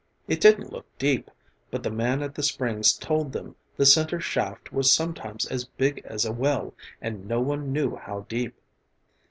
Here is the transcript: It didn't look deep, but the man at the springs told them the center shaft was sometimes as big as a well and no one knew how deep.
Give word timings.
It 0.27 0.41
didn't 0.41 0.73
look 0.73 0.87
deep, 0.97 1.29
but 1.69 1.83
the 1.83 1.91
man 1.91 2.23
at 2.23 2.33
the 2.33 2.41
springs 2.41 2.93
told 2.93 3.31
them 3.33 3.55
the 3.77 3.85
center 3.85 4.19
shaft 4.19 4.73
was 4.73 4.91
sometimes 4.91 5.45
as 5.45 5.63
big 5.65 6.01
as 6.05 6.25
a 6.25 6.31
well 6.31 6.73
and 6.99 7.27
no 7.27 7.39
one 7.39 7.71
knew 7.71 7.97
how 7.97 8.21
deep. 8.27 8.59